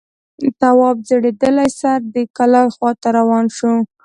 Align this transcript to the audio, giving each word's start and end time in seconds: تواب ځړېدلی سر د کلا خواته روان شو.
تواب 0.59 0.97
ځړېدلی 1.07 1.69
سر 1.79 1.99
د 2.13 2.15
کلا 2.37 2.63
خواته 2.73 3.09
روان 3.17 3.45
شو. 3.57 3.73